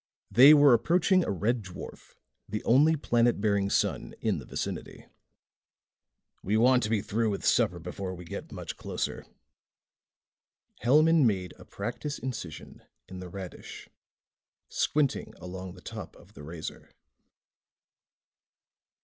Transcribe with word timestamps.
They 0.31 0.55
were 0.55 0.73
approaching 0.73 1.23
a 1.23 1.29
red 1.29 1.61
dwarf, 1.61 2.15
the 2.49 2.63
only 2.63 2.95
planet 2.95 3.39
bearing 3.39 3.69
sun 3.69 4.15
in 4.19 4.39
the 4.39 4.45
vicinity. 4.47 5.05
"We 6.41 6.57
want 6.57 6.81
to 6.81 6.89
be 6.89 7.01
through 7.03 7.29
with 7.29 7.45
supper 7.45 7.77
before 7.77 8.15
we 8.15 8.25
get 8.25 8.51
much 8.51 8.77
closer." 8.77 9.27
Hellman 10.81 11.27
made 11.27 11.53
a 11.59 11.65
practice 11.65 12.17
incision 12.17 12.81
in 13.09 13.19
the 13.19 13.29
radish, 13.29 13.89
squinting 14.69 15.35
along 15.39 15.75
the 15.75 15.81
top 15.81 16.15
of 16.15 16.33
the 16.33 16.41
razor. 16.41 16.89